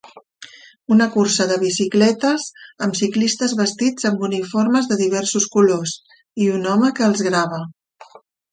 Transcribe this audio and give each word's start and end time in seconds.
Una 0.93 1.07
cursa 1.15 1.45
de 1.51 1.57
bicicletes 1.63 2.45
amb 2.87 2.97
ciclistes 3.01 3.53
vestits 3.61 4.09
amb 4.13 4.25
uniformes 4.31 4.89
de 4.95 4.99
diversos 5.05 5.47
colors 5.59 5.97
i 6.47 6.51
un 6.59 6.69
home 6.75 6.93
que 7.01 7.09
els 7.13 7.27
grava. 7.31 7.65